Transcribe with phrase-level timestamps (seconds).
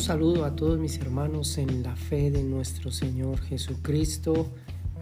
[0.00, 4.46] Un saludo a todos mis hermanos en la fe de nuestro Señor Jesucristo.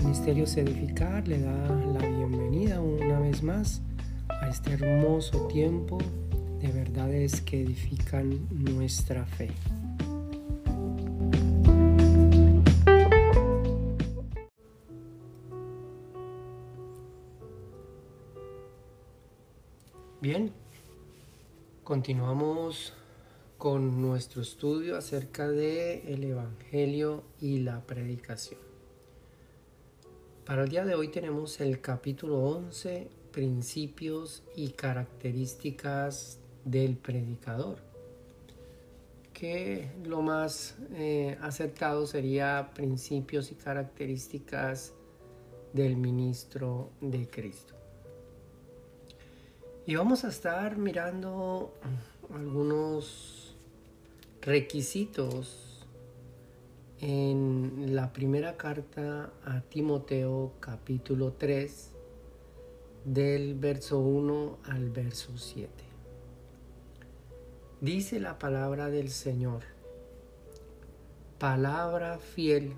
[0.01, 3.81] Ministerios Edificar le da la bienvenida una vez más
[4.29, 5.99] a este hermoso tiempo
[6.61, 9.53] de verdades que edifican nuestra fe.
[20.21, 20.51] Bien,
[21.85, 22.93] continuamos
[23.59, 28.61] con nuestro estudio acerca de el evangelio y la predicación.
[30.47, 37.79] Para el día de hoy tenemos el capítulo 11, principios y características del predicador.
[39.33, 44.95] Que lo más eh, acertado sería principios y características
[45.73, 47.75] del ministro de Cristo.
[49.85, 51.75] Y vamos a estar mirando
[52.33, 53.38] algunos
[54.49, 55.87] requisitos
[57.01, 61.91] en la primera carta a Timoteo capítulo 3
[63.05, 65.71] del verso 1 al verso 7.
[67.83, 69.65] Dice la palabra del Señor,
[71.39, 72.73] palabra fiel,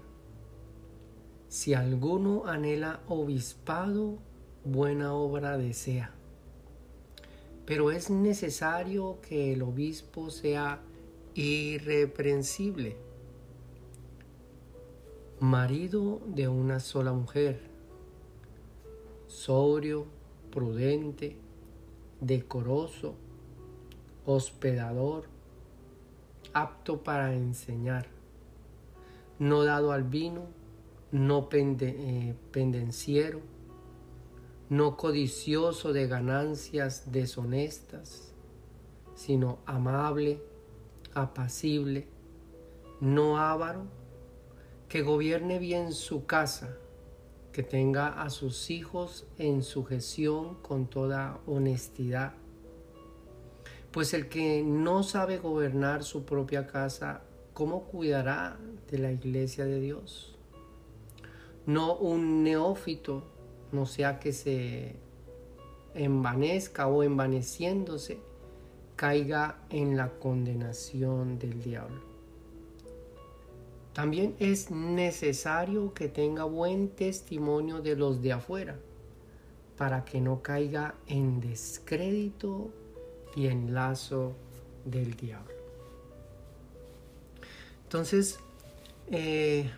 [1.46, 4.18] si alguno anhela obispado,
[4.64, 6.10] buena obra desea.
[7.64, 10.82] Pero es necesario que el obispo sea
[11.34, 12.96] irreprensible,
[15.38, 17.60] marido de una sola mujer,
[19.26, 20.06] sobrio,
[20.50, 21.36] prudente,
[22.20, 23.14] decoroso,
[24.26, 25.24] hospedador,
[26.52, 28.06] apto para enseñar,
[29.38, 30.46] no dado al vino,
[31.12, 33.40] no eh, pendenciero,
[34.68, 38.32] no codicioso de ganancias deshonestas,
[39.14, 40.42] sino amable,
[41.14, 42.08] apacible,
[43.00, 43.86] no avaro,
[44.88, 46.76] que gobierne bien su casa,
[47.52, 52.34] que tenga a sus hijos en sujeción con toda honestidad.
[53.90, 57.22] Pues el que no sabe gobernar su propia casa,
[57.54, 58.58] ¿cómo cuidará
[58.90, 60.36] de la iglesia de Dios?
[61.66, 63.24] No un neófito,
[63.72, 64.96] no sea que se
[65.94, 68.20] envanezca o envaneciéndose
[69.00, 72.02] caiga en la condenación del diablo.
[73.94, 78.78] También es necesario que tenga buen testimonio de los de afuera
[79.78, 82.72] para que no caiga en descrédito
[83.34, 84.34] y en lazo
[84.84, 85.54] del diablo.
[87.84, 88.38] Entonces,
[89.10, 89.70] eh,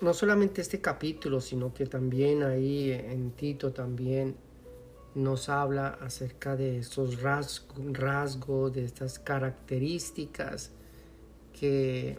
[0.00, 4.36] no solamente este capítulo, sino que también ahí en Tito también
[5.16, 10.72] nos habla acerca de estos rasgos, de estas características
[11.58, 12.18] que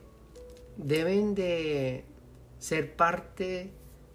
[0.78, 2.06] deben de
[2.58, 3.72] ser parte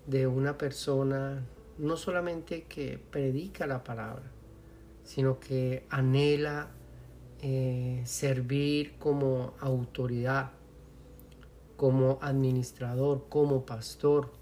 [0.08, 1.46] de una persona
[1.78, 4.24] no solamente que predica la palabra,
[5.04, 6.70] sino que anhela
[7.40, 10.50] eh, servir como autoridad,
[11.76, 14.32] como administrador, como pastor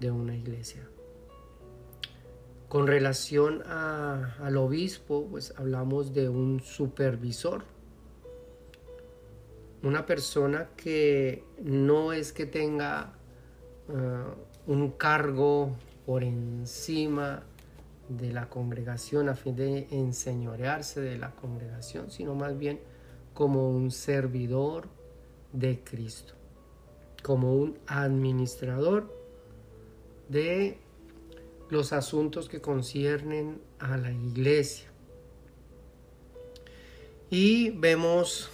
[0.00, 0.89] de una iglesia.
[2.70, 7.64] Con relación al obispo, pues hablamos de un supervisor.
[9.82, 13.14] Una persona que no es que tenga
[13.88, 15.74] uh, un cargo
[16.06, 17.42] por encima
[18.08, 22.78] de la congregación a fin de enseñorearse de la congregación, sino más bien
[23.34, 24.86] como un servidor
[25.52, 26.34] de Cristo,
[27.24, 29.12] como un administrador
[30.28, 30.78] de
[31.70, 34.88] los asuntos que conciernen a la iglesia.
[37.30, 38.50] Y vemos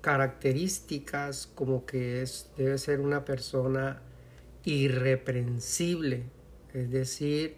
[0.00, 4.00] características como que es, debe ser una persona
[4.64, 6.24] irreprensible,
[6.72, 7.56] es decir,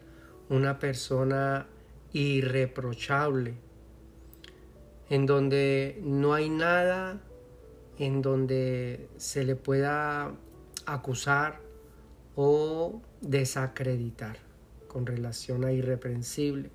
[0.48, 1.66] una persona
[2.12, 3.54] irreprochable,
[5.10, 7.20] en donde no hay nada
[7.98, 10.32] en donde se le pueda
[10.86, 11.60] acusar
[12.34, 14.47] o desacreditar
[14.98, 16.70] con relación a irreprensible.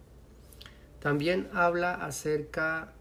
[1.01, 2.93] También habla acerca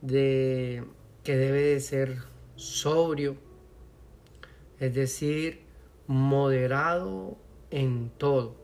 [0.00, 0.82] de
[1.22, 2.16] que debe de ser
[2.54, 3.36] sobrio,
[4.80, 5.60] es decir,
[6.06, 7.36] moderado
[7.70, 8.56] en todo,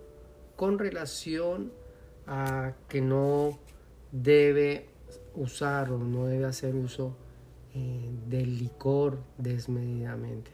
[0.57, 1.75] con relación
[2.27, 3.59] a que no
[4.13, 4.89] debe
[5.35, 7.19] usar o no debe hacer uso
[7.75, 10.53] eh, del licor desmedidamente.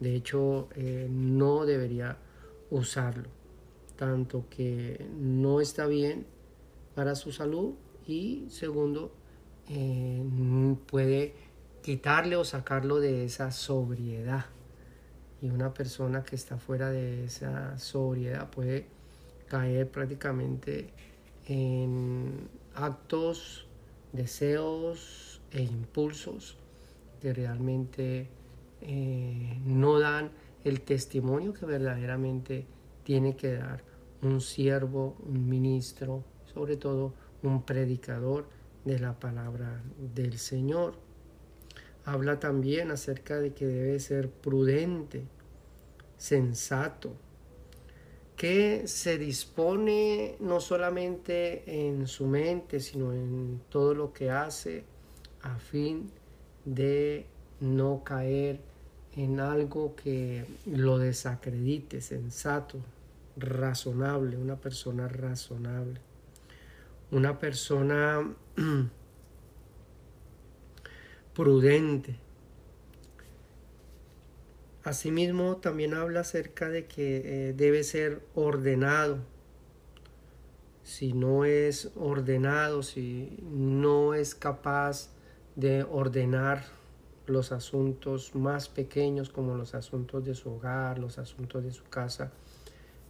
[0.00, 2.18] De hecho, eh, no debería
[2.70, 3.36] usarlo
[3.96, 6.26] tanto que no está bien
[6.94, 7.74] para su salud
[8.06, 9.12] y segundo,
[9.68, 10.22] eh,
[10.86, 11.34] puede
[11.82, 14.46] quitarle o sacarlo de esa sobriedad.
[15.42, 18.86] Y una persona que está fuera de esa sobriedad puede
[19.48, 20.90] caer prácticamente
[21.46, 23.66] en actos,
[24.12, 26.56] deseos e impulsos
[27.20, 28.28] que realmente
[28.80, 30.30] eh, no dan
[30.64, 32.66] el testimonio que verdaderamente
[33.04, 33.82] tiene que dar
[34.22, 38.48] un siervo, un ministro, sobre todo un predicador
[38.84, 39.82] de la palabra
[40.14, 40.94] del Señor.
[42.04, 45.24] Habla también acerca de que debe ser prudente,
[46.16, 47.14] sensato,
[48.36, 54.84] que se dispone no solamente en su mente, sino en todo lo que hace
[55.42, 56.10] a fin
[56.64, 57.26] de
[57.60, 58.60] no caer
[59.16, 62.78] en algo que lo desacredite, sensato,
[63.36, 66.00] razonable, una persona razonable,
[67.10, 68.34] una persona
[71.34, 72.16] prudente.
[74.84, 79.18] Asimismo, también habla acerca de que eh, debe ser ordenado.
[80.84, 85.10] Si no es ordenado, si no es capaz
[85.56, 86.64] de ordenar
[87.26, 92.32] los asuntos más pequeños como los asuntos de su hogar, los asuntos de su casa,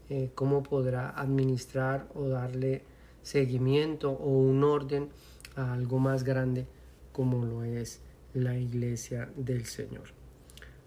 [0.09, 2.83] eh, cómo podrá administrar o darle
[3.23, 5.09] seguimiento o un orden
[5.57, 6.67] a algo más grande
[7.13, 8.01] como lo es
[8.35, 10.11] la iglesia del Señor.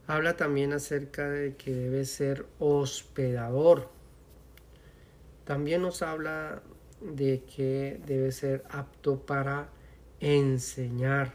[0.08, 3.90] Habla también acerca de que debe ser hospedador.
[5.44, 6.64] También nos habla
[7.02, 9.70] de que debe ser apto para
[10.20, 11.34] enseñar.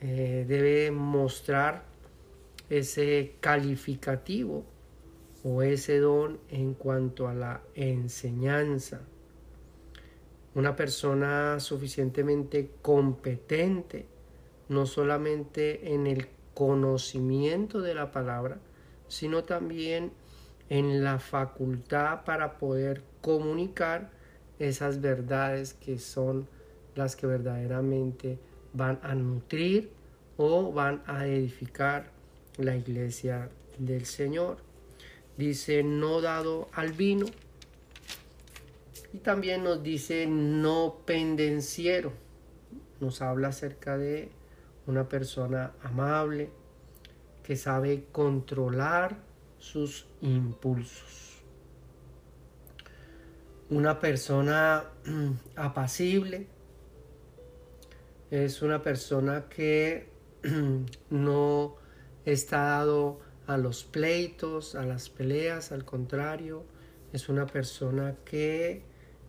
[0.00, 1.84] Eh, debe mostrar
[2.70, 4.64] ese calificativo
[5.44, 9.02] o ese don en cuanto a la enseñanza.
[10.54, 14.06] Una persona suficientemente competente,
[14.70, 18.58] no solamente en el conocimiento de la palabra,
[19.08, 20.12] sino también
[20.70, 24.10] en la facultad para poder comunicar
[24.58, 26.48] esas verdades que son
[26.94, 28.38] las que verdaderamente
[28.72, 29.90] van a nutrir
[30.38, 32.12] o van a edificar
[32.56, 34.73] la iglesia del Señor
[35.36, 37.26] dice no dado al vino
[39.12, 42.12] y también nos dice no pendenciero.
[43.00, 44.30] Nos habla acerca de
[44.86, 46.50] una persona amable
[47.44, 49.16] que sabe controlar
[49.58, 51.42] sus impulsos.
[53.70, 54.84] Una persona
[55.56, 56.48] apacible
[58.30, 60.08] es una persona que
[61.10, 61.76] no
[62.24, 66.64] está dado a los pleitos, a las peleas, al contrario,
[67.12, 68.82] es una persona que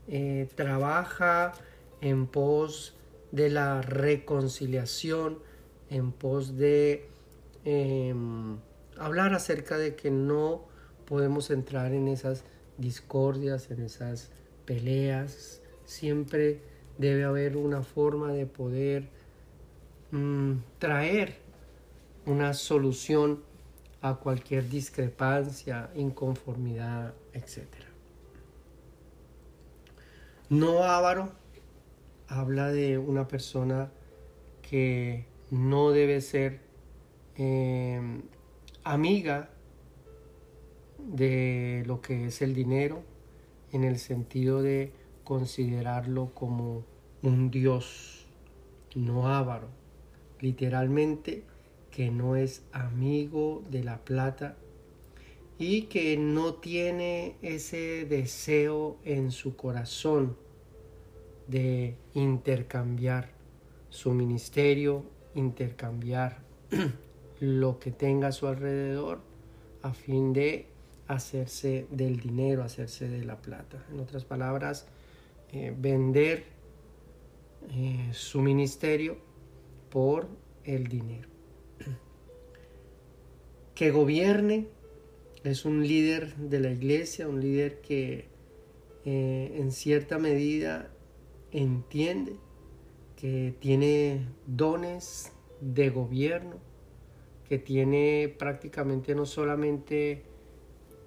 [0.07, 1.53] eh, trabaja
[2.01, 2.95] en pos
[3.31, 5.39] de la reconciliación,
[5.89, 7.09] en pos de
[7.63, 8.57] em,
[8.97, 10.65] hablar acerca de que no
[11.05, 12.43] podemos entrar en esas
[12.77, 14.31] discordias, en esas
[14.65, 15.61] peleas.
[15.85, 16.61] Siempre
[16.97, 19.09] debe haber una forma de poder
[20.11, 21.35] mm, traer
[22.25, 23.43] una solución
[24.05, 27.63] a cualquier discrepancia, inconformidad, etc.
[30.47, 31.31] No avaro
[32.27, 33.91] habla de una persona
[34.61, 36.61] que no debe ser
[37.35, 38.21] em,
[38.83, 39.49] amiga
[40.99, 43.01] de lo que es el dinero
[43.71, 46.85] en el sentido de considerarlo como
[47.23, 48.27] un dios,
[48.93, 49.69] no avaro.
[50.41, 51.43] Literalmente
[51.95, 54.57] que no es amigo de la plata
[55.57, 60.35] y que no tiene ese deseo en su corazón
[61.47, 63.29] de intercambiar
[63.89, 66.39] su ministerio, intercambiar
[67.39, 69.21] lo que tenga a su alrededor
[69.81, 70.65] a fin de
[71.07, 73.85] hacerse del dinero, hacerse de la plata.
[73.89, 74.85] En otras palabras,
[75.53, 76.43] eh, vender
[77.69, 79.15] eh, su ministerio
[79.89, 80.27] por
[80.65, 81.34] el dinero
[83.75, 84.67] que gobierne,
[85.43, 88.27] es un líder de la iglesia, un líder que
[89.05, 90.89] eh, en cierta medida
[91.51, 92.35] entiende
[93.15, 96.55] que tiene dones de gobierno,
[97.47, 100.23] que tiene prácticamente no solamente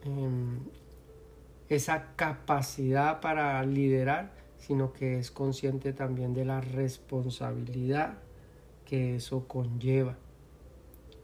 [0.04, 0.60] em,
[1.68, 8.18] esa capacidad para liderar, sino que es consciente también de la responsabilidad
[8.84, 10.16] que eso conlleva,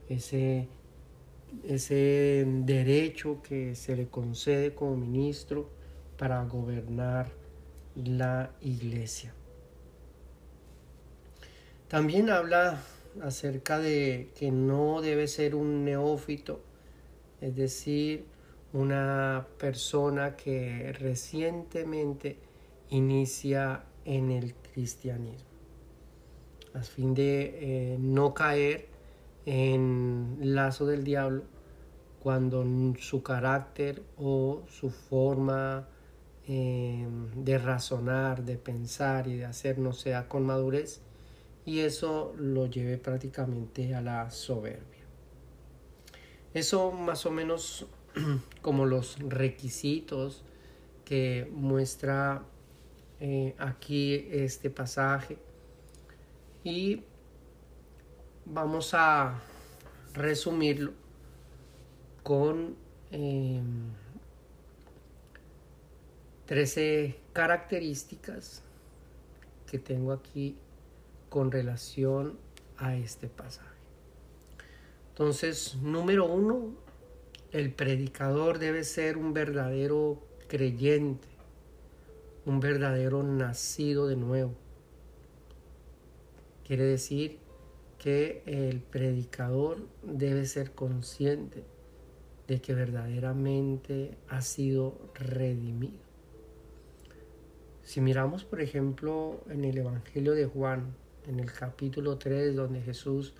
[0.09, 0.67] ese
[1.63, 5.69] ese derecho que se le concede como ministro
[6.17, 7.31] para gobernar
[7.95, 9.33] la iglesia.
[11.87, 12.81] También habla
[13.21, 16.61] acerca de que no debe ser un neófito,
[17.41, 18.25] es decir,
[18.73, 22.37] una persona que recientemente
[22.89, 25.47] inicia en el cristianismo,
[26.73, 28.94] a fin de eh, no caer
[29.45, 31.43] en lazo del diablo
[32.19, 32.65] cuando
[32.99, 35.87] su carácter o su forma
[36.47, 41.01] eh, de razonar, de pensar y de hacer no sea con madurez
[41.65, 45.03] y eso lo lleve prácticamente a la soberbia.
[46.53, 47.85] Eso más o menos
[48.61, 50.43] como los requisitos
[51.03, 52.43] que muestra
[53.19, 55.37] eh, aquí este pasaje
[56.63, 57.03] y
[58.45, 59.41] vamos a
[60.13, 60.93] resumirlo
[62.23, 62.75] con
[66.45, 68.61] 13 em, características
[69.69, 70.55] que tengo aquí
[71.29, 72.37] con relación
[72.77, 73.69] a este pasaje.
[75.09, 76.73] Entonces, número uno,
[77.51, 81.27] el predicador debe ser un verdadero creyente,
[82.45, 84.53] un verdadero nacido de nuevo.
[86.65, 87.44] Quiere decir
[88.05, 91.63] que el predicador debe ser consciente
[92.47, 96.03] de que verdaderamente ha sido redimido.
[97.81, 100.93] Si miramos, por ejemplo, en el Evangelio de Juan,
[101.25, 103.33] en el capítulo 3, donde Jesús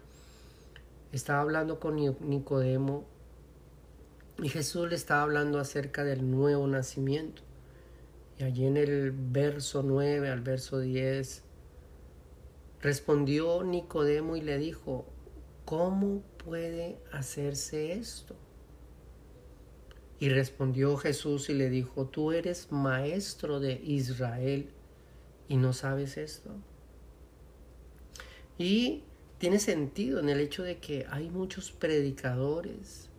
[1.12, 3.06] estaba hablando con Nicodemo
[4.42, 7.44] y Jesús le estaba hablando acerca del nuevo nacimiento.
[8.40, 11.45] Y allí en el verso 9 al verso 10
[12.82, 15.06] respondió Nicodemo y le dijo,
[15.66, 18.36] ¿cómo puede hacerse esto?
[20.20, 24.70] Y respondió Jesús y le dijo, tú eres maestro de Israel
[25.48, 26.52] y no sabes esto.
[28.58, 29.04] Y
[29.38, 33.10] tiene sentido en el hecho de que hay muchos predicadores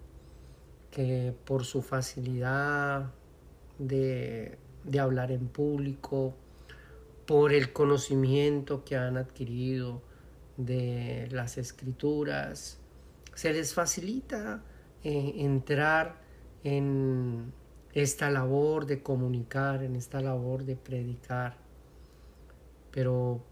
[0.91, 3.13] que por su facilidad
[3.79, 4.57] de,
[4.99, 6.35] hablar en público,
[7.26, 10.02] por el conocimiento que han adquirido
[10.56, 12.78] de las escrituras,
[13.35, 14.62] se les facilita
[15.04, 16.23] eh, entrar
[16.64, 17.52] en
[17.92, 21.56] esta labor de comunicar, en esta labor de predicar.
[22.90, 23.42] Pero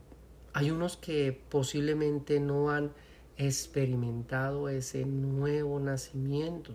[0.53, 2.93] hay unos que posiblemente no han
[3.37, 6.73] experimentado ese nuevo nacimiento.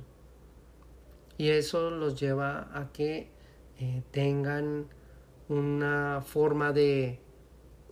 [1.38, 3.30] Y eso los lleva a que
[3.80, 4.88] eh, tengan
[5.50, 7.20] una forma de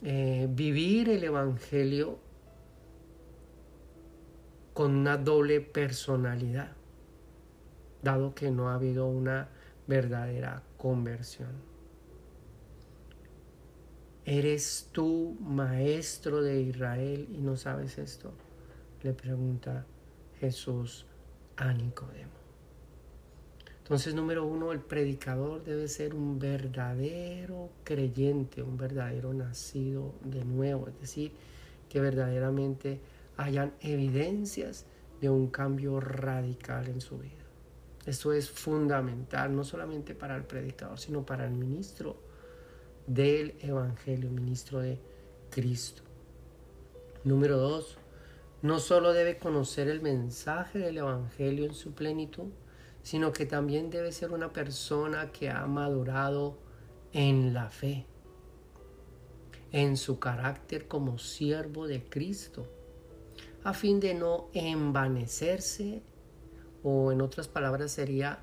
[0.03, 2.19] eh, vivir el Evangelio
[4.73, 6.71] con una doble personalidad,
[8.03, 9.49] dado que no ha habido una
[9.87, 11.49] verdadera conversión.
[14.23, 18.33] ¿Eres tú maestro de Israel y no sabes esto?
[19.01, 19.85] Le pregunta
[20.39, 21.07] Jesús
[21.55, 22.36] a Nicodemo.
[23.87, 30.89] Entonces, número uno, el predicador debe ser un verdadero creyente, un verdadero nacido de nuevo,
[30.89, 31.31] es decir,
[31.87, 32.99] que verdaderamente
[33.37, 34.85] hayan evidencias
[35.21, 37.31] de un cambio radical en su vida.
[38.05, 42.17] Esto es fundamental, no solamente para el predicador, sino para el ministro
[43.07, 44.99] del Evangelio, ministro de
[45.49, 46.01] Cristo.
[47.23, 47.97] Número dos,
[48.63, 52.49] no solo debe conocer el mensaje del Evangelio en su plenitud,
[53.07, 56.57] sino que también debe ser una persona que ha madurado
[57.13, 58.05] en la fe,
[59.71, 62.67] en su carácter como siervo de Cristo,
[63.63, 66.01] a fin de no envanecerse,
[66.83, 68.39] o en otras palabras sería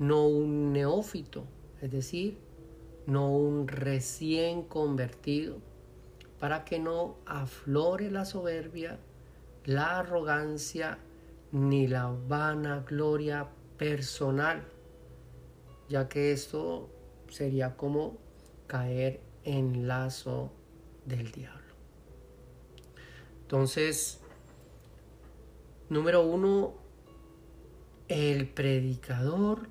[0.00, 1.44] no un neófito,
[1.80, 2.36] es decir,
[3.06, 5.58] no un recién convertido,
[6.40, 8.98] para que no aflore la soberbia,
[9.66, 10.98] la arrogancia
[11.52, 13.46] ni la vanagloria
[13.80, 14.62] personal,
[15.88, 16.90] ya que esto
[17.30, 18.18] sería como
[18.66, 20.52] caer en lazo
[21.06, 21.72] del diablo.
[23.40, 24.20] Entonces,
[25.88, 26.74] número uno,
[28.08, 29.66] el predicador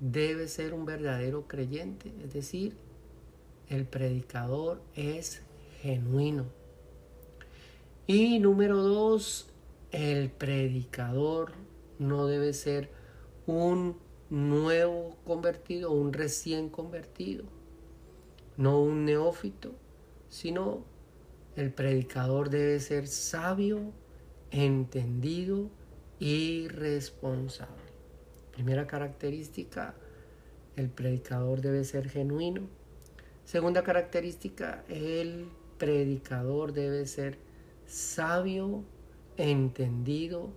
[0.00, 2.76] debe ser un verdadero creyente, es decir,
[3.68, 5.42] el predicador es
[5.82, 6.46] genuino.
[8.08, 9.50] Y número dos,
[9.92, 11.52] el predicador
[12.00, 13.05] no debe ser
[13.46, 13.96] un
[14.28, 17.44] nuevo convertido, un recién convertido,
[18.56, 19.72] no un neófito,
[20.28, 20.84] sino
[21.54, 23.92] el predicador debe ser sabio,
[24.50, 25.70] entendido
[26.18, 27.86] y responsable.
[28.52, 29.94] Primera característica,
[30.76, 32.62] el predicador debe ser genuino.
[33.44, 35.48] Segunda característica, el
[35.78, 37.38] predicador debe ser
[37.86, 38.82] sabio
[39.36, 40.50] entendido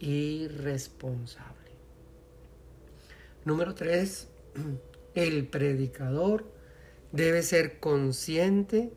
[0.00, 1.51] y responsable.
[3.44, 4.28] Número tres,
[5.14, 6.44] el predicador
[7.10, 8.92] debe ser consciente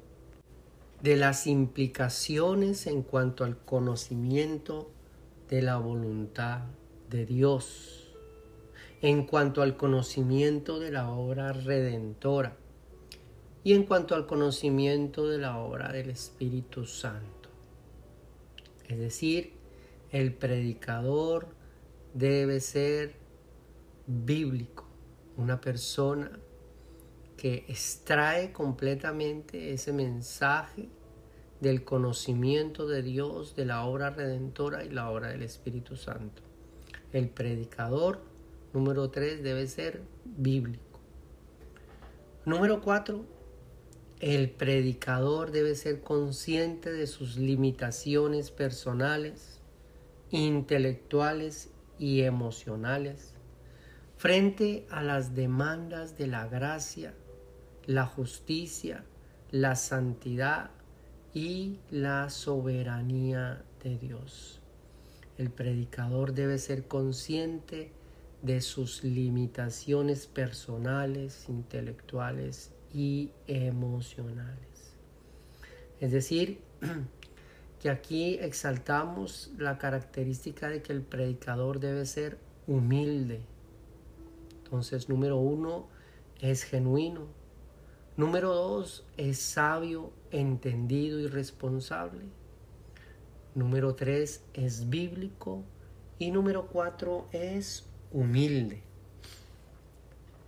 [1.02, 4.92] de las implicaciones en cuanto al conocimiento
[5.50, 6.62] de la voluntad
[7.10, 8.16] de Dios,
[9.02, 12.56] en cuanto al conocimiento de la obra redentora
[13.64, 17.50] y en cuanto al conocimiento de la obra del Espíritu Santo.
[18.88, 19.54] Es decir,
[20.12, 21.48] el predicador
[22.14, 23.25] debe ser
[24.08, 24.86] bíblico,
[25.38, 26.32] una persona
[27.38, 30.90] que extrae completamente ese mensaje
[31.60, 36.42] del conocimiento de Dios, de la obra redentora y la obra del Espíritu Santo.
[37.12, 38.22] El predicador,
[38.74, 41.00] número tres, debe ser bíblico.
[42.46, 43.26] Número cuatro,
[44.20, 49.60] el predicador debe ser consciente de sus limitaciones personales,
[50.30, 51.70] intelectuales
[52.00, 53.35] y emocionales
[54.26, 57.14] frente a las demandas de la gracia
[57.86, 59.04] la justicia,
[59.52, 60.72] la santidad
[61.32, 64.62] y la soberanía de Dios.
[65.38, 67.92] El predicador debe ser consciente
[68.42, 74.96] de sus limitaciones personales, intelectuales y emocionales.
[76.00, 76.62] Es decir,
[77.80, 83.42] que aquí exaltamos la característica de que el predicador debe ser humilde.
[84.76, 85.88] Entonces, número uno,
[86.42, 87.28] es genuino,
[88.18, 92.24] Número dos, es sabio, entendido y responsable.
[93.56, 95.64] Número tres, es bíblico.
[96.18, 98.84] Y número cuatro, es humilde.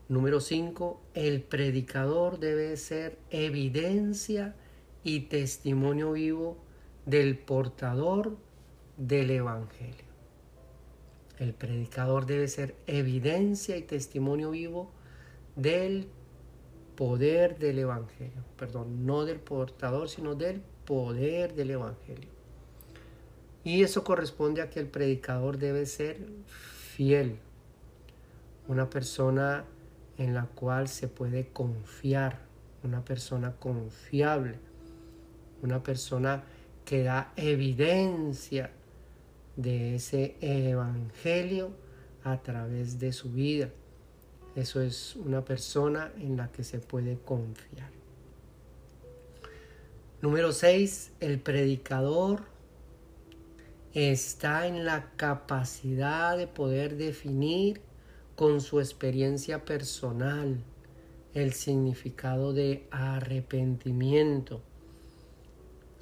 [0.07, 4.55] Número cinco, el predicador debe ser evidencia
[5.03, 6.57] y testimonio vivo
[7.05, 8.37] del portador
[8.98, 10.06] del Evangelio.
[11.40, 14.92] El predicador debe ser evidencia y testimonio vivo
[15.56, 16.08] del
[16.96, 18.44] poder del Evangelio.
[18.58, 22.30] Perdón, no del portador, sino del poder del Evangelio.
[23.64, 27.38] Y eso corresponde a que el predicador debe ser fiel,
[28.68, 29.66] una persona
[30.18, 32.40] en la cual se puede confiar,
[32.84, 34.58] una persona confiable,
[35.62, 36.44] una persona
[36.86, 38.72] que da evidencia
[39.57, 41.72] de ese evangelio
[42.24, 43.70] a través de su vida.
[44.55, 47.91] Eso es una persona en la que se puede confiar.
[50.22, 51.11] Número 6.
[51.20, 52.43] El predicador
[53.93, 57.81] está en la capacidad de poder definir
[58.35, 60.63] con su experiencia personal
[61.33, 64.61] el significado de arrepentimiento.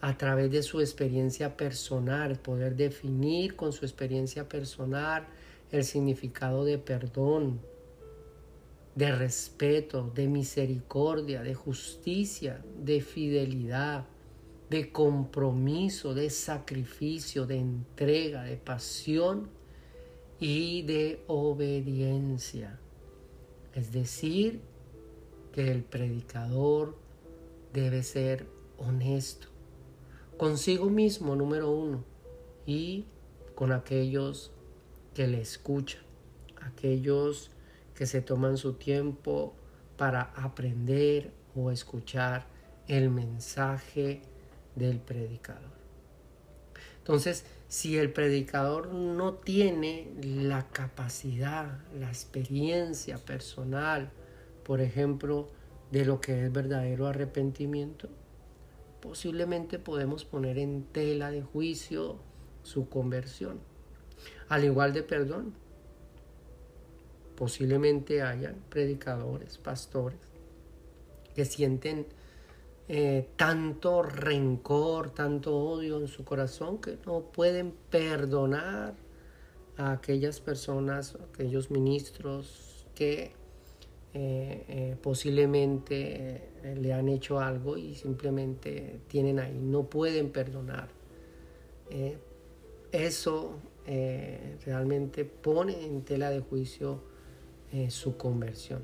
[0.01, 5.25] A través de su experiencia personal, poder definir con su experiencia personal
[5.71, 7.59] el significado de perdón,
[8.95, 14.05] de respeto, de misericordia, de justicia, de fidelidad,
[14.69, 19.49] de compromiso, de sacrificio, de entrega, de pasión
[20.39, 22.79] y de obediencia.
[23.73, 24.61] Es decir,
[25.51, 26.97] que el predicador
[27.73, 29.54] debe ser honesto
[30.37, 32.03] consigo mismo, número uno,
[32.65, 33.05] y
[33.55, 34.51] con aquellos
[35.13, 36.03] que le escuchan,
[36.61, 37.51] aquellos
[37.93, 39.53] que se toman su tiempo
[39.97, 42.47] para aprender o escuchar
[42.87, 44.21] el mensaje
[44.75, 45.75] del predicador.
[46.97, 54.11] Entonces, si el predicador no tiene la capacidad, la experiencia personal,
[54.63, 55.49] por ejemplo,
[55.91, 58.09] de lo que es verdadero arrepentimiento,
[59.07, 62.17] posiblemente podemos poner en tela de juicio
[62.63, 63.59] su conversión.
[64.49, 65.53] Al igual de perdón,
[67.35, 70.17] posiblemente hayan predicadores, pastores,
[71.35, 72.07] que sienten
[72.87, 78.95] eh, tanto rencor, tanto odio en su corazón que no pueden perdonar
[79.77, 83.33] a aquellas personas, a aquellos ministros que
[84.17, 90.87] eh, eh, posiblemente le han hecho algo y simplemente tienen ahí, no pueden perdonar.
[92.91, 93.59] eso
[94.65, 97.01] realmente pone en tela de juicio
[97.73, 98.81] eh, su conversión.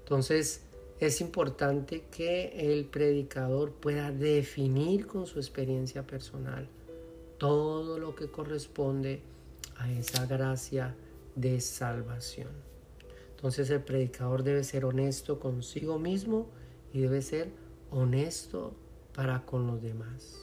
[0.00, 0.62] Entonces
[0.98, 6.68] es importante que el predicador pueda definir con su experiencia personal
[7.38, 9.22] todo lo que corresponde
[9.76, 10.96] a esa gracia
[11.36, 12.67] de salvación.
[13.38, 16.48] Entonces el predicador debe ser honesto consigo mismo
[16.92, 17.52] y debe ser
[17.92, 18.74] honesto
[19.14, 20.40] para con los demás.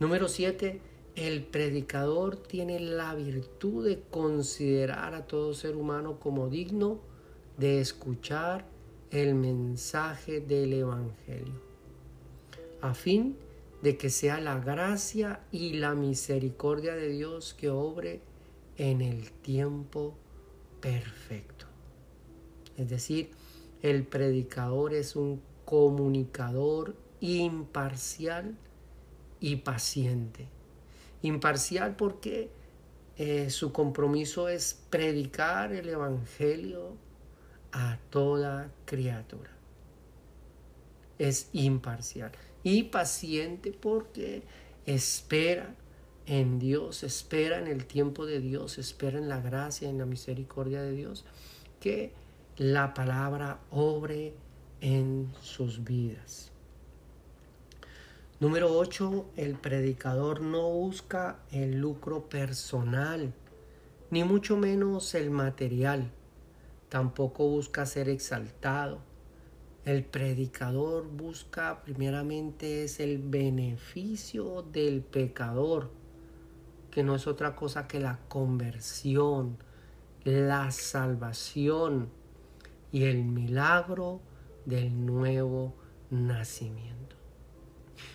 [0.00, 0.80] Número 7.
[1.14, 6.98] El predicador tiene la virtud de considerar a todo ser humano como digno
[7.56, 8.66] de escuchar
[9.12, 11.62] el mensaje del Evangelio,
[12.80, 13.36] a fin
[13.80, 18.22] de que sea la gracia y la misericordia de Dios que obre
[18.76, 20.16] en el tiempo
[20.80, 21.66] perfecto.
[22.76, 23.30] Es decir,
[23.82, 28.56] el predicador es un comunicador imparcial
[29.40, 30.48] y paciente.
[31.22, 32.50] Imparcial porque
[33.16, 36.96] eh, su compromiso es predicar el Evangelio
[37.72, 39.50] a toda criatura.
[41.18, 42.30] Es imparcial.
[42.62, 44.42] Y paciente porque
[44.86, 45.74] espera
[46.28, 50.82] en Dios, espera en el tiempo de Dios, espera en la gracia, en la misericordia
[50.82, 51.24] de Dios,
[51.80, 52.12] que
[52.58, 54.34] la palabra obre
[54.82, 56.52] en sus vidas.
[58.40, 59.30] Número 8.
[59.36, 63.32] El predicador no busca el lucro personal,
[64.10, 66.10] ni mucho menos el material.
[66.90, 69.00] Tampoco busca ser exaltado.
[69.84, 75.90] El predicador busca primeramente es el beneficio del pecador,
[76.90, 79.58] que no es otra cosa que la conversión,
[80.24, 82.10] la salvación
[82.92, 84.20] y el milagro
[84.64, 85.74] del nuevo
[86.10, 87.16] nacimiento.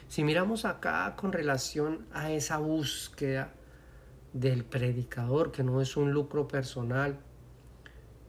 [0.08, 3.54] Si miramos acá con relación a esa búsqueda
[4.32, 7.20] del predicador, que no es un lucro personal,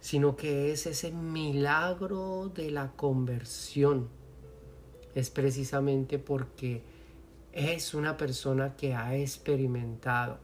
[0.00, 4.09] sino que es ese milagro de la conversión,
[5.14, 6.83] es precisamente porque
[7.55, 10.38] es una persona que ha experimentado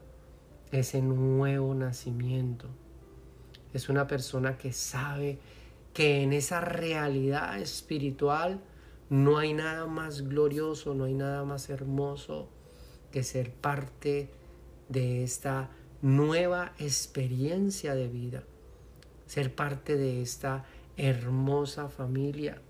[0.71, 2.67] ese nuevo nacimiento.
[3.73, 5.37] Es una persona que sabe
[5.93, 8.61] que en esa realidad espiritual
[9.09, 12.47] no hay nada más glorioso, no hay nada más hermoso
[13.11, 14.29] que ser parte
[14.87, 15.69] de esta
[16.01, 18.43] nueva experiencia de vida,
[19.25, 20.63] ser parte de esta
[20.95, 22.61] hermosa familia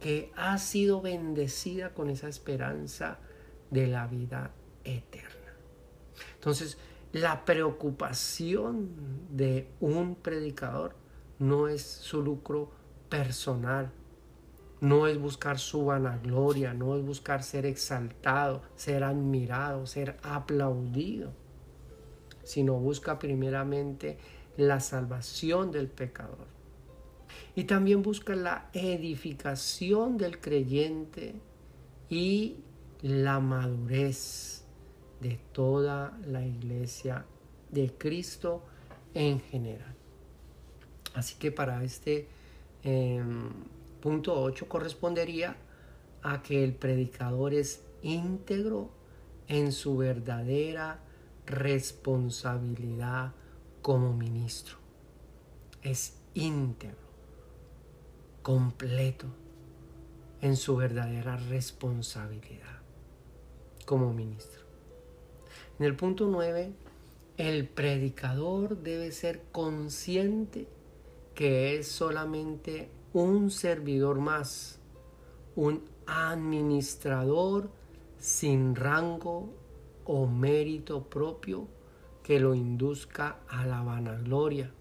[0.00, 3.20] que ha sido bendecida con esa esperanza
[3.70, 4.52] de la vida
[4.84, 5.54] eterna.
[6.34, 6.78] Entonces,
[7.12, 8.90] la preocupación
[9.30, 10.94] de un predicador
[11.38, 12.70] no es su lucro
[13.08, 13.90] personal,
[14.80, 21.32] no es buscar su vanagloria, no es buscar ser exaltado, ser admirado, ser aplaudido,
[22.44, 24.18] sino busca primeramente
[24.56, 26.46] la salvación del pecador.
[27.54, 31.34] Y también busca la edificación del creyente
[32.08, 32.56] y
[33.02, 34.64] la madurez
[35.20, 37.24] de toda la iglesia
[37.70, 38.62] de Cristo
[39.14, 39.94] en general.
[41.14, 42.28] Así que para este...
[42.82, 43.50] Em,
[44.00, 45.56] Punto 8 correspondería
[46.22, 48.88] a que el predicador es íntegro
[49.46, 51.00] en su verdadera
[51.44, 53.34] responsabilidad
[53.82, 54.78] como ministro.
[55.82, 56.96] Es íntegro,
[58.42, 59.26] completo
[60.40, 62.79] en su verdadera responsabilidad
[63.90, 64.60] como ministro.
[65.80, 66.72] En el punto 9,
[67.38, 70.68] el predicador debe ser consciente
[71.34, 74.78] que es solamente un servidor más,
[75.56, 77.68] un administrador
[78.16, 79.52] sin rango
[80.04, 81.66] o mérito propio
[82.22, 84.72] que lo induzca a la vanagloria,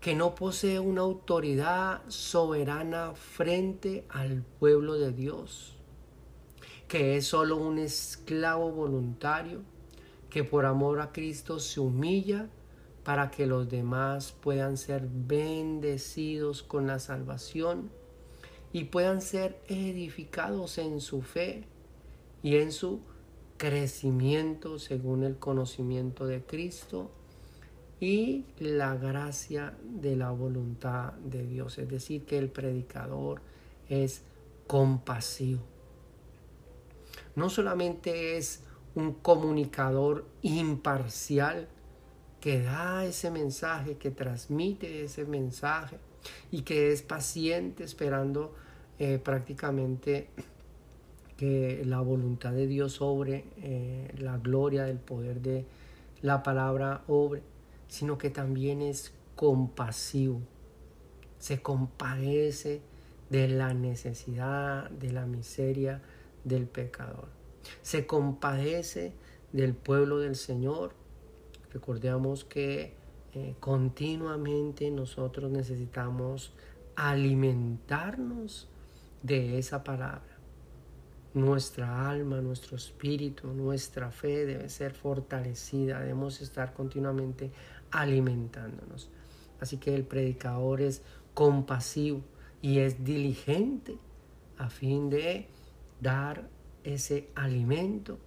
[0.00, 5.73] que no posee una autoridad soberana frente al pueblo de Dios,
[6.94, 9.62] que es solo un esclavo voluntario
[10.30, 12.48] que por amor a Cristo se humilla
[13.02, 17.90] para que los demás puedan ser bendecidos con la salvación
[18.72, 21.64] y puedan ser edificados en su fe
[22.44, 23.00] y en su
[23.56, 27.10] crecimiento según el conocimiento de Cristo
[27.98, 31.76] y la gracia de la voluntad de Dios.
[31.76, 33.40] Es decir, que el predicador
[33.88, 34.22] es
[34.68, 35.73] compasivo.
[37.36, 38.62] No solamente es
[38.94, 41.68] un comunicador imparcial,
[42.44, 45.96] que da ese mensaje, que transmite ese mensaje
[46.50, 48.54] y que es paciente esperando
[48.98, 50.28] eh, prácticamente
[51.38, 55.64] que la voluntad de Dios sobre eh, la gloria del poder de
[56.20, 57.40] la palabra obre,
[57.88, 60.42] sino que también es compasivo,
[61.38, 62.82] se compadece
[63.30, 66.02] de la necesidad, de la miseria
[66.44, 67.28] del pecador,
[67.82, 69.12] se compadece
[69.52, 70.92] del pueblo del Señor
[71.74, 72.94] Recordemos que
[73.34, 76.54] eh, continuamente nosotros necesitamos
[76.94, 78.68] alimentarnos
[79.22, 80.30] de esa palabra.
[81.34, 87.50] nuestra alma, nuestro espíritu, nuestra fe debe ser fortalecida, debemos estar continuamente
[87.90, 89.10] alimentándonos.
[89.58, 91.02] Así que el predicador es
[91.34, 92.22] compasivo
[92.62, 93.98] y es diligente
[94.58, 95.48] a fin de
[96.00, 96.48] dar
[96.82, 98.18] ese alimento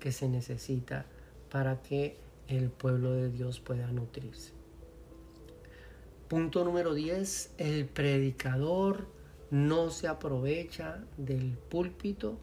[0.00, 1.06] que se necesita
[1.50, 2.16] para que
[2.48, 4.52] el pueblo de Dios pueda nutrirse.
[6.28, 7.54] Punto número 10.
[7.58, 9.06] El predicador
[9.50, 12.38] no se aprovecha del púlpito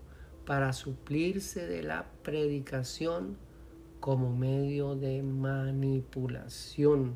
[0.46, 3.38] para suplirse de la predicación
[4.00, 7.16] como medio de manipulación.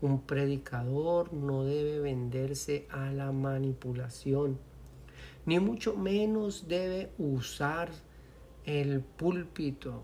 [0.00, 4.58] Un predicador no debe venderse a la manipulación,
[5.46, 7.90] ni mucho menos debe usar
[8.64, 10.02] el púlpito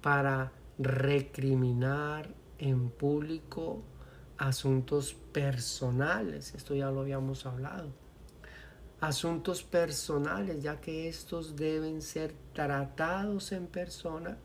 [0.00, 3.82] para recriminar en público
[4.38, 6.54] asuntos personales.
[6.54, 8.06] Esto ya lo habíamos hablado
[9.00, 14.38] asuntos personales, ya que estos deben ser tratados en persona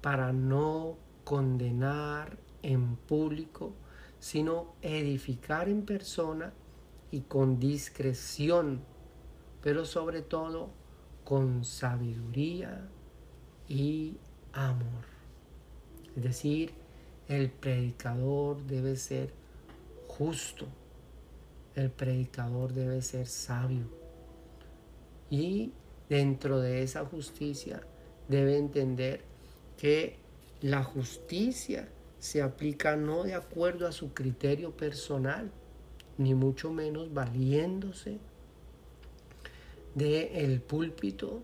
[0.00, 3.72] para no condenar en público,
[4.18, 6.52] sino edificar en persona
[7.10, 8.84] y con discreción,
[9.64, 10.68] pero sobre todo
[11.24, 12.86] con sabiduría
[13.66, 14.18] y
[14.52, 15.06] amor.
[16.14, 16.74] Es decir,
[17.28, 19.32] el predicador debe ser
[20.06, 20.66] justo,
[21.74, 23.86] el predicador debe ser sabio.
[25.30, 25.72] Y
[26.10, 27.80] dentro de esa justicia
[28.28, 29.22] debe entender
[29.78, 30.18] que
[30.60, 35.50] la justicia se aplica no de acuerdo a su criterio personal,
[36.18, 38.18] ni mucho menos valiéndose
[39.94, 41.42] del el púlpito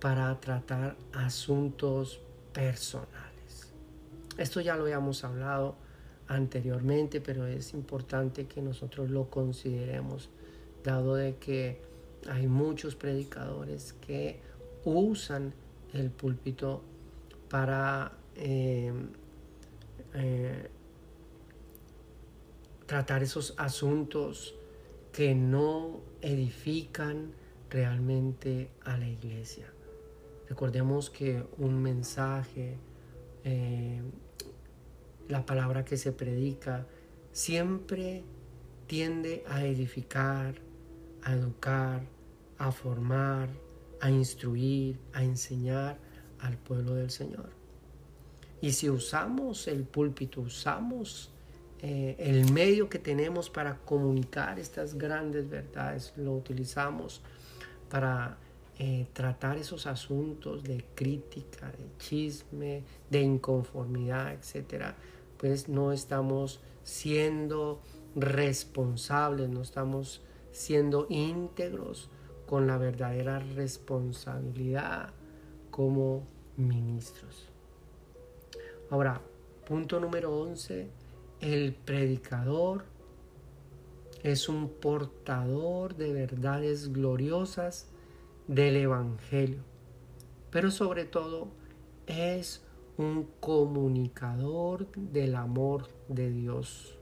[0.00, 2.20] para tratar asuntos
[2.52, 3.72] personales.
[4.38, 5.76] Esto ya lo habíamos hablado
[6.26, 10.30] anteriormente, pero es importante que nosotros lo consideremos,
[10.84, 11.82] dado de que
[12.28, 14.40] hay muchos predicadores que
[14.84, 15.52] usan
[15.92, 16.82] el púlpito
[17.48, 18.92] para eh,
[20.14, 20.68] eh,
[22.86, 24.54] tratar esos asuntos
[25.12, 27.32] que no edifican
[27.70, 29.66] realmente a la iglesia.
[30.48, 32.76] Recordemos que un mensaje
[33.44, 34.02] eh,
[35.28, 36.86] la palabra que se predica
[37.32, 38.24] siempre
[38.86, 40.56] tiende a edificar,
[41.22, 42.02] a educar,
[42.58, 43.48] a formar,
[44.00, 45.98] a instruir, a enseñar
[46.40, 47.50] al pueblo del Señor.
[48.60, 51.30] Y si usamos el púlpito, usamos
[51.80, 57.22] eh, el medio que tenemos para comunicar estas grandes verdades, lo utilizamos
[57.90, 58.38] para
[58.78, 64.96] eh, tratar esos asuntos de crítica, de chisme, de inconformidad, etcétera,
[65.36, 67.82] pues no estamos siendo
[68.16, 70.22] responsables, no estamos
[70.52, 72.08] siendo íntegros
[72.46, 75.10] con la verdadera responsabilidad
[75.70, 76.26] como
[76.56, 77.48] ministros.
[78.90, 79.20] Ahora,
[79.66, 80.88] punto número 11,
[81.40, 82.84] el predicador
[84.22, 87.88] es un portador de verdades gloriosas
[88.48, 89.62] del Evangelio,
[90.50, 91.48] pero sobre todo
[92.06, 92.62] es
[92.98, 96.98] un comunicador del amor de Dios,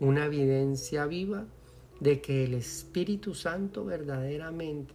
[0.00, 1.46] una evidencia viva
[2.00, 4.94] de que el Espíritu Santo verdaderamente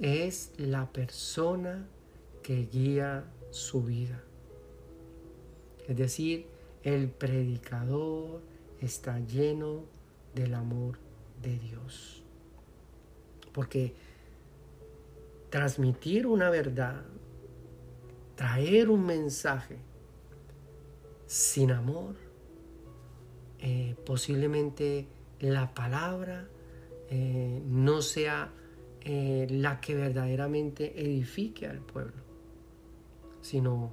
[0.00, 1.88] es la persona
[2.42, 4.22] que guía su vida.
[5.88, 6.46] Es decir,
[6.84, 8.40] el predicador
[8.80, 9.84] está lleno
[10.34, 10.98] del amor
[11.42, 12.22] de Dios.
[13.52, 13.94] Porque
[15.50, 17.04] transmitir una verdad
[18.34, 19.76] traer un mensaje
[21.26, 22.16] sin amor,
[23.60, 25.06] eh, posiblemente
[25.38, 26.48] la palabra
[27.08, 28.50] eh, no sea
[29.02, 32.22] eh, la que verdaderamente edifique al pueblo,
[33.40, 33.92] sino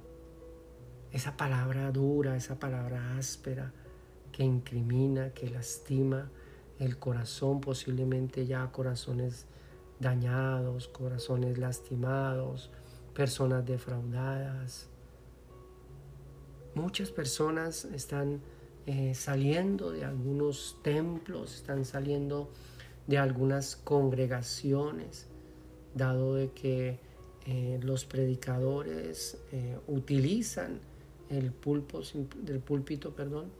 [1.12, 3.72] esa palabra dura, esa palabra áspera
[4.40, 6.30] que incrimina, que lastima
[6.78, 9.44] el corazón, posiblemente ya corazones
[9.98, 12.70] dañados, corazones lastimados,
[13.12, 14.88] personas defraudadas.
[16.74, 18.40] Muchas personas están
[18.86, 22.50] eh, saliendo de algunos templos, están saliendo
[23.06, 25.26] de algunas congregaciones,
[25.94, 26.98] dado de que
[27.44, 30.80] eh, los predicadores eh, utilizan
[31.28, 32.00] el pulpo,
[32.42, 33.59] del púlpito perdón,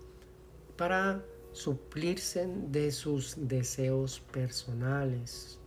[0.80, 5.58] para suplirse de sus deseos personales,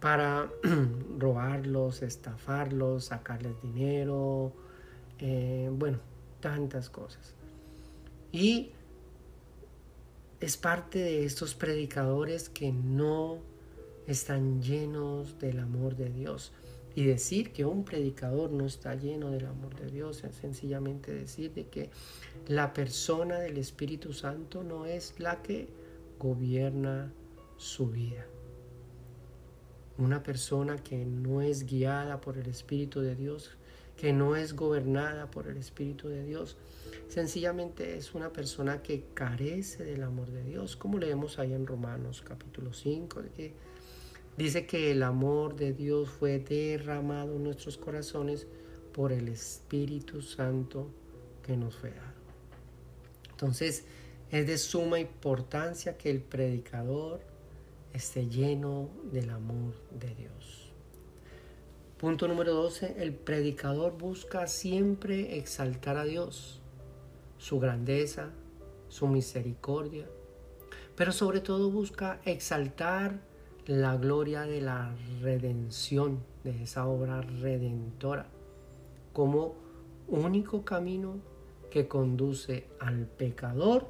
[0.00, 0.50] para
[1.20, 4.52] robarlos, estafarlos, sacarles dinero,
[5.20, 6.00] eh, bueno,
[6.40, 7.36] tantas cosas.
[8.32, 8.72] Y
[10.40, 13.38] es parte de estos predicadores que no
[14.08, 16.50] están llenos del amor de Dios.
[17.00, 21.50] Y decir que un predicador no está lleno del amor de Dios es sencillamente decir
[21.54, 21.88] de que
[22.46, 25.70] la persona del Espíritu Santo no es la que
[26.18, 27.10] gobierna
[27.56, 28.26] su vida.
[29.96, 33.52] Una persona que no es guiada por el Espíritu de Dios,
[33.96, 36.58] que no es gobernada por el Espíritu de Dios,
[37.08, 42.20] sencillamente es una persona que carece del amor de Dios, como leemos ahí en Romanos
[42.20, 43.54] capítulo 5, que
[44.36, 48.46] dice que el amor de Dios fue derramado en nuestros corazones
[48.92, 50.90] por el Espíritu Santo
[51.42, 52.20] que nos fue dado.
[53.30, 53.84] Entonces,
[54.30, 57.20] es de suma importancia que el predicador
[57.92, 60.70] esté lleno del amor de Dios.
[61.98, 62.96] Punto número 12.
[62.98, 66.60] El predicador busca siempre exaltar a Dios,
[67.38, 68.30] su grandeza,
[68.88, 70.06] su misericordia,
[70.96, 73.20] pero sobre todo busca exaltar
[73.70, 78.26] la gloria de la redención, de esa obra redentora,
[79.12, 79.54] como
[80.08, 81.20] único camino
[81.70, 83.86] que conduce al pecador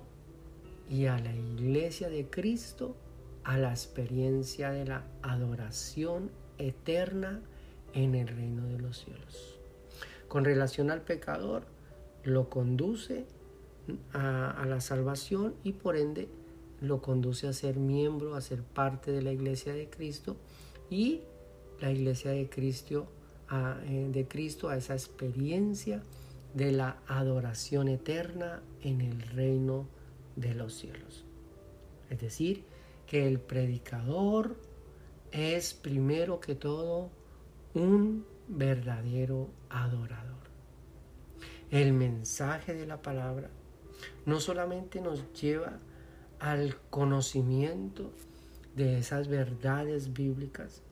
[0.91, 2.95] y a la iglesia de Cristo
[3.43, 7.41] a la experiencia de la adoración eterna
[7.95, 9.59] en el reino de los cielos.
[10.29, 11.63] Con relación al pecador,
[12.23, 13.25] lo conduce
[14.13, 16.29] a, la salvación y por ende
[16.81, 20.37] lo conduce a ser miembro, a ser parte de la iglesia de Cristo
[20.89, 21.21] y
[21.81, 23.07] la iglesia de Cristo
[23.49, 26.03] a, eh, de Cristo a esa experiencia
[26.55, 29.87] de la adoración eterna en el reino
[30.37, 31.25] de los cielos.
[32.09, 32.65] Es decir,
[33.07, 34.57] que el predicador
[35.33, 37.11] es primero que todo
[37.75, 40.41] un verdadero adorador.
[41.71, 43.49] El mensaje de la palabra
[44.27, 45.79] no solamente nos lleva
[46.41, 48.13] al conocimiento
[48.75, 50.83] de esas verdades bíblicas,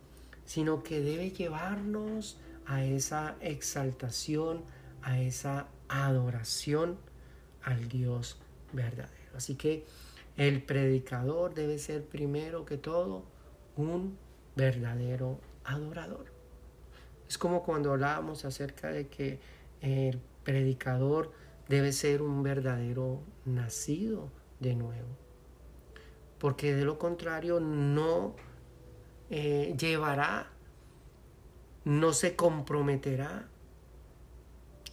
[0.45, 4.63] sino que debe llevarnos a esa exaltación,
[5.03, 6.99] a esa adoración
[7.63, 8.39] al Dios
[8.73, 9.37] verdadero.
[9.37, 9.87] Así que
[10.37, 13.25] el predicador debe ser primero que todo
[13.77, 14.19] un
[14.55, 16.27] verdadero adorador.
[17.29, 19.41] Es como cuando hablábamos acerca de que
[19.81, 21.33] el predicador
[21.69, 24.31] debe ser un verdadero nacido
[24.61, 25.28] de nuevo.
[26.39, 28.35] Porque de lo contrario no
[29.31, 30.51] eh, llevará,
[31.85, 33.49] no se comprometerá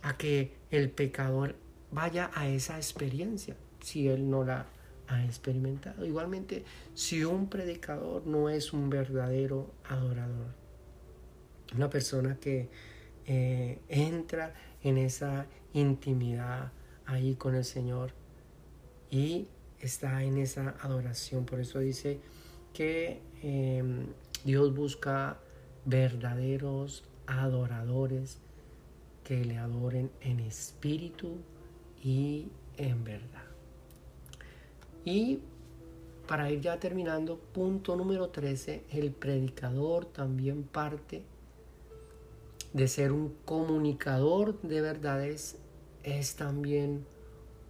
[0.01, 1.55] a que el pecador
[1.91, 4.65] vaya a esa experiencia si él no la
[5.08, 6.05] ha experimentado.
[6.05, 10.47] Igualmente, si un predicador no es un verdadero adorador,
[11.75, 12.69] una persona que
[13.25, 14.53] eh, entra
[14.84, 16.71] en esa intimidad
[17.05, 18.13] ahí con el Señor
[19.10, 19.47] y
[19.86, 21.45] está en esa adoración.
[21.45, 22.19] Por eso dice
[22.74, 24.08] que em,
[24.43, 25.39] Dios busca
[25.86, 28.39] verdaderos adoradores
[29.24, 31.38] que le adoren en espíritu
[32.04, 33.45] y en verdad.
[35.04, 35.39] Y
[36.28, 41.24] para ir ya terminando, punto número 13, el predicador también parte
[42.74, 45.58] de ser un comunicador de verdades
[46.04, 47.06] es también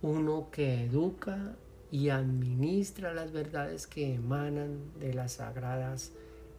[0.02, 1.56] uno que educa
[1.96, 6.12] y administra las verdades que emanan de las sagradas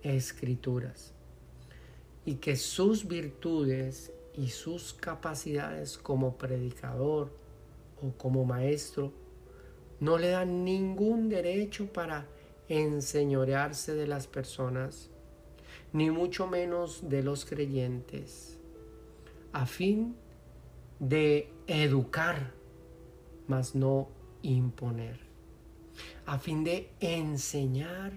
[0.02, 1.12] escrituras.
[2.24, 7.30] Y que sus virtudes y sus capacidades como predicador
[8.02, 9.12] o como maestro
[10.00, 12.26] no le dan ningún derecho para
[12.70, 15.10] enseñorearse de las personas
[15.92, 18.58] ni mucho menos de los creyentes,
[19.52, 20.16] a fin
[20.98, 22.54] de educar,
[23.46, 24.08] mas no
[24.40, 25.25] imponer,
[26.26, 28.12] a fin de enseñar,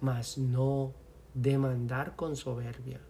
[0.00, 0.92] mas no
[1.34, 3.00] demandar con soberbia,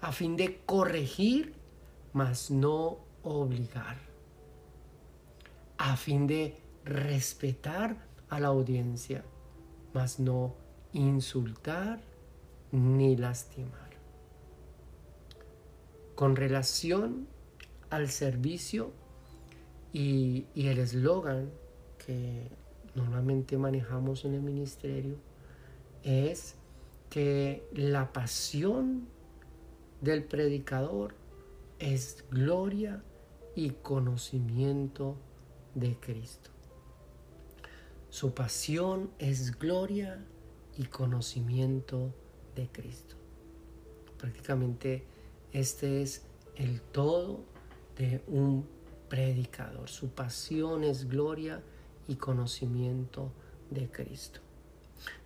[0.00, 1.54] a fin de corregir,
[2.12, 3.98] mas no obligar,
[5.78, 7.96] a fin de respetar
[8.28, 9.24] a la audiencia,
[9.92, 10.54] mas no
[10.92, 12.00] insultar
[12.72, 13.90] ni lastimar.
[16.14, 17.28] Con relación
[17.90, 18.92] al servicio
[19.92, 21.50] y, el eslogan
[22.04, 22.48] que
[22.94, 25.16] normalmente manejamos en el ministerio
[26.02, 26.56] es
[27.08, 29.08] que la pasión
[30.00, 31.14] del predicador
[31.78, 33.02] es gloria
[33.54, 35.16] y conocimiento
[35.74, 36.50] de Cristo.
[38.08, 40.24] Su pasión es gloria
[40.76, 42.14] y conocimiento
[42.54, 43.16] de Cristo.
[44.18, 45.04] Prácticamente
[45.52, 46.22] este es
[46.56, 47.44] el todo
[47.96, 48.66] de un
[49.08, 49.88] predicador.
[49.88, 51.79] Su pasión es gloria y
[52.16, 53.32] conocimiento
[53.70, 54.40] de Cristo.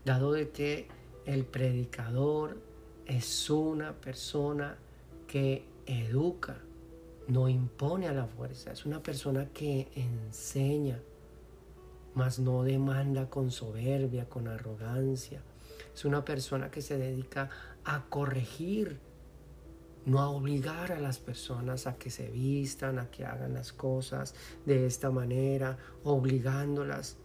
[0.05, 0.89] Dado de que
[1.27, 2.59] el predicador
[3.07, 4.77] es una persona
[5.27, 6.59] que educa,
[7.29, 11.01] no impone a la fuerza, es una persona que enseña,
[12.15, 15.43] mas no demanda con soberbia, con arrogancia.
[15.95, 17.51] Es una persona que se dedica
[17.85, 19.01] a corregir,
[20.07, 24.35] no a obligar a las personas a que se vistan, a que hagan las cosas
[24.67, 27.17] de esta manera, obligándolas,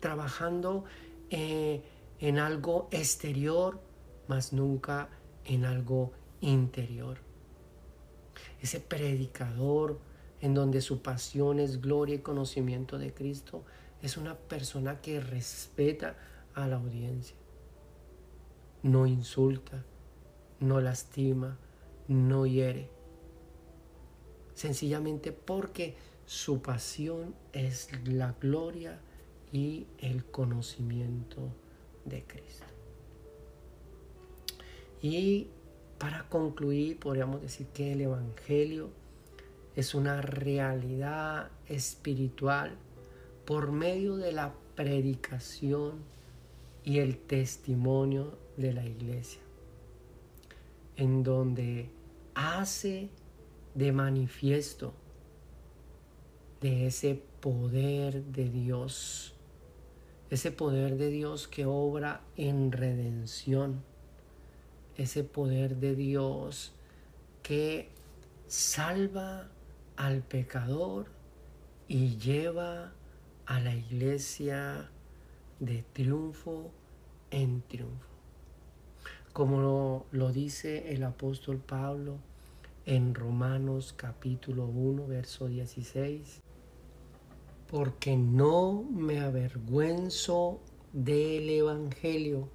[0.00, 0.84] trabajando
[1.30, 1.82] eh,
[2.18, 3.80] en algo exterior,
[4.26, 5.08] mas nunca
[5.44, 7.18] en algo interior.
[8.60, 9.98] Ese predicador
[10.40, 13.64] en donde su pasión es gloria y conocimiento de Cristo,
[14.02, 16.16] es una persona que respeta
[16.54, 17.36] a la audiencia.
[18.82, 19.84] No insulta,
[20.60, 21.58] no lastima,
[22.08, 22.88] no hiere.
[24.54, 25.96] Sencillamente porque
[26.26, 29.00] su pasión es la gloria
[29.52, 31.40] y el conocimiento
[32.04, 32.64] de Cristo.
[35.00, 35.48] Y
[35.98, 38.90] para concluir, podríamos decir que el Evangelio
[39.76, 42.76] es una realidad espiritual
[43.44, 46.02] por medio de la predicación
[46.84, 49.40] y el testimonio de la iglesia,
[50.96, 51.90] en donde
[52.38, 53.10] hace
[53.74, 54.94] de manifiesto
[56.60, 59.34] de ese poder de Dios,
[60.30, 63.82] ese poder de Dios que obra en redención,
[64.96, 66.72] ese poder de Dios
[67.42, 67.90] que
[68.46, 69.48] salva
[69.96, 71.06] al pecador
[71.88, 72.92] y lleva
[73.46, 74.90] a la iglesia
[75.58, 76.70] de triunfo
[77.32, 78.08] en triunfo.
[79.32, 82.18] Como lo, dice el apóstol Pablo
[82.88, 86.40] en Romanos capítulo 1, verso 16,
[87.70, 90.62] porque no me avergüenzo
[90.94, 92.48] del Evangelio,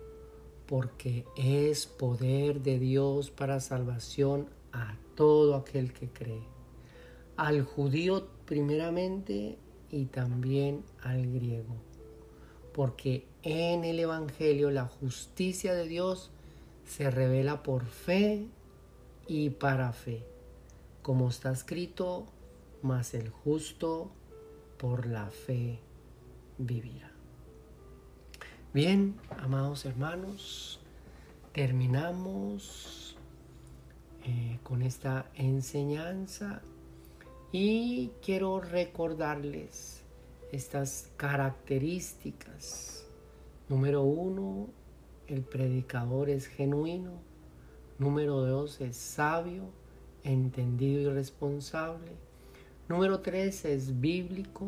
[0.65, 6.41] porque es poder de Dios para salvación a todo aquel que cree,
[7.37, 9.59] al judío primeramente
[9.91, 11.75] y también al griego,
[12.73, 16.31] porque en el Evangelio la justicia de Dios
[16.85, 18.47] se revela por fe
[19.27, 20.25] y para fe,
[21.01, 22.25] como está escrito,
[22.81, 24.11] mas el justo
[24.77, 25.79] por la fe
[26.57, 27.11] vivirá.
[28.73, 30.79] Bien, amados hermanos,
[31.53, 33.15] terminamos
[34.25, 36.61] eh, con esta enseñanza
[37.51, 40.03] y quiero recordarles
[40.51, 43.05] estas características.
[43.69, 44.69] Número uno,
[45.27, 47.21] el predicador es genuino.
[47.99, 49.63] Número dos, es sabio,
[50.23, 52.11] entendido y responsable.
[52.89, 54.65] Número tres, es bíblico.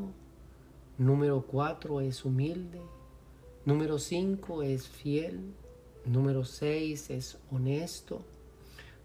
[0.98, 2.82] Número cuatro, es humilde.
[3.66, 5.54] Número cinco, es fiel.
[6.06, 8.22] Número seis, es honesto.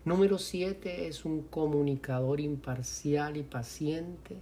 [0.03, 4.39] Número 7 es un comunicador imparcial y paciente.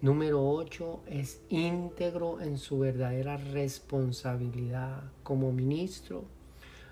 [0.00, 6.24] Número 8 es íntegro en su verdadera responsabilidad como ministro.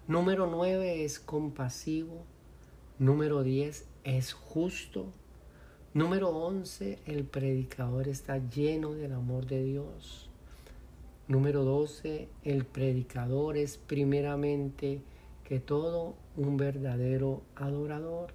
[0.09, 2.25] Número 9 es compasivo.
[2.99, 5.13] Número 10 es justo.
[5.93, 10.31] Número 11, el predicador está lleno del amor de Dios.
[11.27, 15.03] Número 12, el predicador es primeramente
[15.45, 18.33] que todo un verdadero adorador.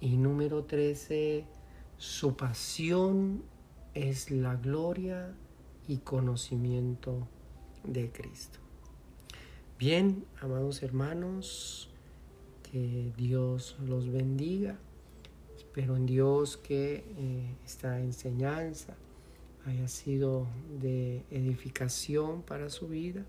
[0.00, 1.44] Y número 13,
[1.98, 3.42] su pasión
[3.94, 5.34] es la gloria
[5.88, 7.26] y conocimiento
[7.82, 8.59] de Cristo.
[9.80, 11.88] Bien, amados hermanos,
[12.70, 14.78] que Dios los bendiga.
[15.56, 18.94] Espero en Dios que eh, esta enseñanza
[19.64, 20.46] haya sido
[20.82, 23.24] de edificación para su vida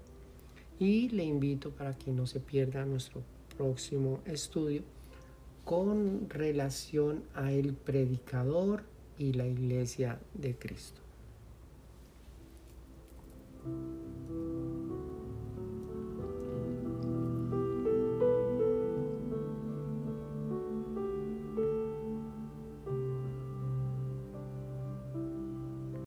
[0.78, 3.24] y le invito para que no se pierda nuestro
[3.56, 4.84] próximo estudio
[5.64, 8.84] con relación a el predicador
[9.18, 11.00] y la iglesia de Cristo.